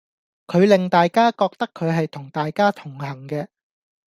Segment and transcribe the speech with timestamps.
[0.47, 3.49] 佢令大家覺得佢係同大家同行嘅